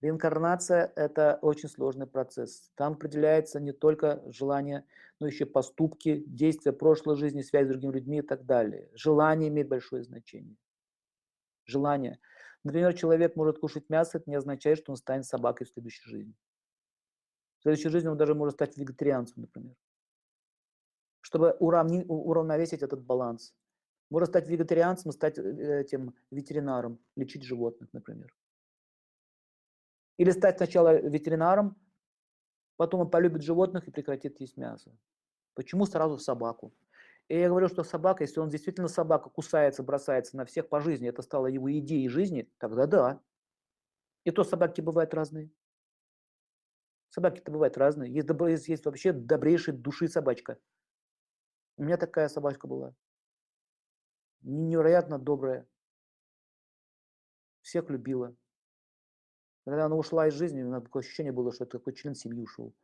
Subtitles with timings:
[0.00, 2.70] Реинкарнация– это очень сложный процесс.
[2.74, 4.86] Там определяется не только желание,
[5.18, 8.90] но еще поступки, действия прошлой жизни, связь с другими людьми и так далее.
[8.94, 10.56] Желание имеет большое значение.
[11.66, 12.18] Желание.
[12.64, 16.34] Например, человек может кушать мясо, это не означает, что он станет собакой в следующей жизни.
[17.58, 19.76] В следующей жизни он даже может стать вегетарианцем, например.
[21.20, 23.54] Чтобы уравни, уравновесить этот баланс.
[24.08, 28.34] Может стать вегетарианцем, стать э, этим ветеринаром, лечить животных, например.
[30.20, 31.80] Или стать сначала ветеринаром,
[32.76, 34.94] потом он полюбит животных и прекратит есть мясо.
[35.54, 36.74] Почему сразу собаку?
[37.28, 41.08] И я говорю, что собака, если он действительно собака, кусается, бросается на всех по жизни,
[41.08, 43.22] это стало его идеей жизни, тогда да.
[44.24, 45.50] И то собаки бывают разные.
[47.08, 48.12] Собаки-то бывают разные.
[48.12, 50.58] Есть, добро, есть, вообще добрейшей души собачка.
[51.78, 52.94] У меня такая собачка была.
[54.42, 55.66] Невероятно добрая.
[57.62, 58.36] Всех любила.
[59.70, 62.42] Когда она ушла из жизни, у меня такое ощущение было, что это такой член семьи
[62.42, 62.74] ушел.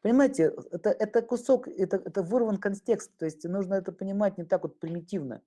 [0.00, 4.64] Понимаете, это, это кусок, это, это вырван контекст, то есть нужно это понимать не так
[4.64, 5.40] вот примитивно,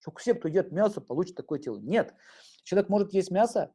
[0.00, 1.78] что все, кто ест мясо, получит такое тело.
[1.78, 2.14] Нет,
[2.62, 3.72] человек может есть мясо,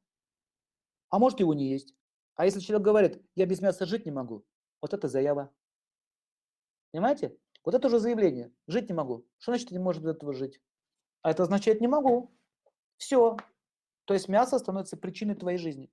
[1.10, 1.96] а может его не есть.
[2.36, 4.46] А если человек говорит, я без мяса жить не могу,
[4.80, 5.52] вот это заява.
[6.92, 7.36] Понимаете?
[7.66, 8.54] Вот это уже заявление.
[8.68, 9.26] Жить не могу.
[9.40, 10.62] Что значит не может без этого жить?
[11.24, 12.32] А это означает не могу.
[12.98, 13.38] Все.
[14.06, 15.90] То есть мясо становится причиной твоей жизни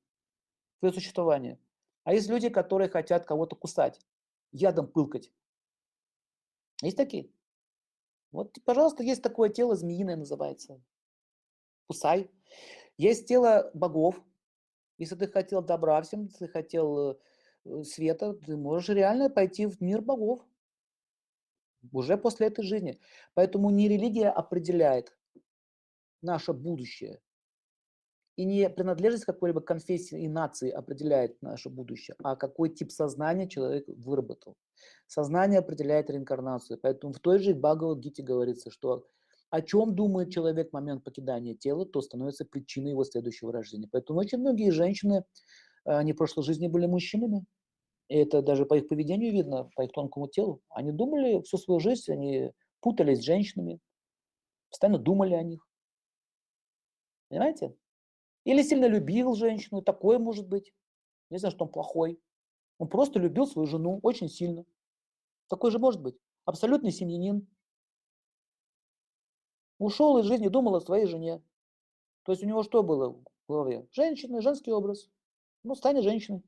[0.78, 1.58] свое существование.
[2.04, 4.00] А есть люди, которые хотят кого-то кусать,
[4.52, 5.32] ядом пылкать.
[6.82, 7.30] Есть такие?
[8.32, 10.80] Вот, пожалуйста, есть такое тело, змеиное называется.
[11.86, 12.30] Кусай.
[12.98, 14.22] Есть тело богов.
[14.98, 17.18] Если ты хотел добра всем, если ты хотел
[17.64, 20.42] э, света, ты можешь реально пойти в мир богов.
[21.92, 23.00] Уже после этой жизни.
[23.34, 25.16] Поэтому не религия определяет
[26.22, 27.20] наше будущее.
[28.36, 33.86] И не принадлежность какой-либо конфессии и нации определяет наше будущее, а какой тип сознания человек
[33.88, 34.56] выработал.
[35.06, 36.78] Сознание определяет реинкарнацию.
[36.82, 39.06] Поэтому в той же Бхагавадгите говорится, что
[39.48, 43.88] о чем думает человек в момент покидания тела, то становится причиной его следующего рождения.
[43.90, 45.24] Поэтому очень многие женщины,
[45.84, 47.46] они в прошлой жизни были мужчинами.
[48.08, 50.60] И это даже по их поведению видно, по их тонкому телу.
[50.68, 53.80] Они думали всю свою жизнь, они путались с женщинами,
[54.68, 55.66] постоянно думали о них.
[57.28, 57.74] Понимаете?
[58.46, 60.72] Или сильно любил женщину, такое может быть.
[61.30, 62.20] Не знаю, что он плохой.
[62.78, 64.64] Он просто любил свою жену очень сильно.
[65.48, 66.16] Такой же может быть.
[66.44, 67.48] Абсолютный семьянин.
[69.78, 71.42] Ушел из жизни, думал о своей жене.
[72.22, 73.88] То есть у него что было в голове?
[73.90, 75.10] Женщина, женский образ.
[75.64, 76.44] Ну, станет женщиной.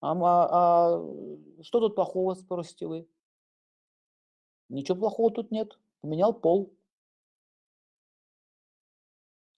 [0.00, 3.06] А, а, а что тут плохого, спросите вы?
[4.70, 5.78] Ничего плохого тут нет.
[6.00, 6.72] Поменял пол.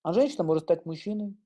[0.02, 1.36] А женщина может стать мужчиной.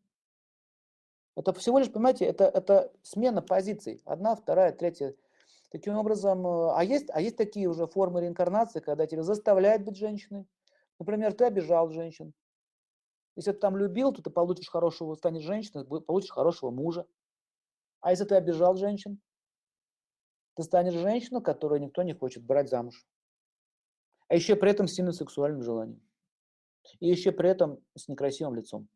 [1.37, 4.01] Это всего лишь, понимаете, это, это смена позиций.
[4.05, 5.15] Одна, вторая, третья.
[5.71, 9.97] Таким образом, э, а есть, а есть такие уже формы реинкарнации, когда тебя заставляют быть
[9.97, 10.47] женщиной.
[11.01, 12.33] Например, ты обижал женщин.
[13.35, 17.05] Если ты там любил, то ты получишь хорошего, станешь женщиной, получишь хорошего мужа.
[18.01, 19.21] А если ты обижал женщин,
[20.55, 23.05] ты станешь женщиной, которую никто не хочет брать замуж.
[24.29, 26.01] А еще при этом сильно сексуальным желанием.
[27.01, 28.89] И еще при этом с некрасивым лицом.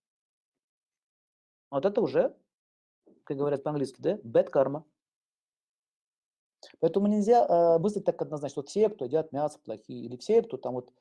[1.70, 2.36] Вот это уже,
[3.24, 4.84] как говорят по-английски, да, bad karma.
[6.80, 10.56] Поэтому нельзя э, мыслить так однозначно, вот все, кто едят мясо, плохие, или все, кто
[10.56, 10.92] там вот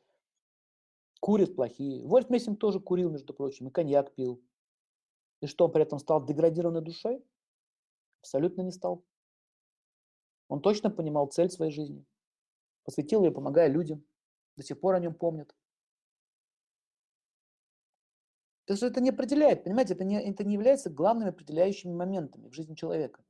[1.20, 2.06] курит, плохие.
[2.06, 4.42] Вольф Мессинг тоже курил, между прочим, и коньяк пил.
[5.42, 7.24] И что, он при этом стал деградированной душой?
[8.22, 9.04] Абсолютно не стал.
[10.48, 12.06] Он точно понимал цель своей жизни.
[12.84, 14.04] Посвятил ее, помогая людям.
[14.56, 15.54] До сих пор о нем помнят.
[18.67, 22.53] То есть это не определяет, понимаете, это не, это не является главными определяющими моментами в
[22.53, 23.23] жизни человека.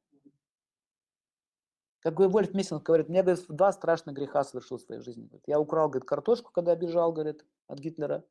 [2.00, 5.28] Как Вольф Мессинг говорит, мне, говорит, два страшных греха совершил в своей жизни.
[5.28, 8.26] Говорит, я украл, говорит, картошку, когда бежал, говорит, от Гитлера.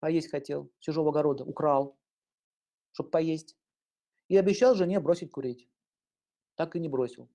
[0.00, 1.96] Поесть хотел, с чужого огорода, украл,
[2.92, 3.56] чтобы поесть.
[4.28, 5.66] И обещал жене бросить курить.
[6.56, 7.26] Так и не бросил.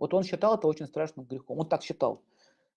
[0.00, 1.60] Вот он считал это очень страшным грехом.
[1.60, 2.24] Он так считал.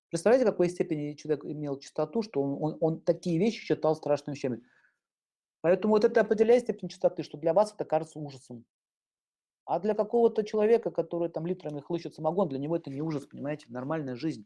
[0.09, 4.61] Представляете, какой степени человек имел чистоту, что он, он, он такие вещи считал страшными вещами.
[5.61, 8.65] Поэтому вот это определяет степень чистоты, что для вас это кажется ужасом.
[9.65, 13.65] А для какого-то человека, который там литрами хлыщет самогон, для него это не ужас, понимаете,
[13.69, 14.45] нормальная жизнь.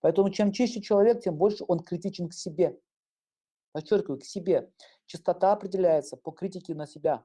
[0.00, 2.78] Поэтому чем чище человек, тем больше он критичен к себе.
[3.72, 4.72] Подчеркиваю, к себе.
[5.06, 7.24] Чистота определяется по критике на себя.